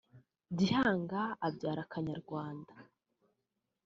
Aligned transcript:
Gihanga 0.57 1.21
abyara 1.47 1.83
Kanyarwanda 1.91 2.73